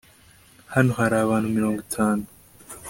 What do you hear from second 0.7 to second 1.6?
hano hari abantu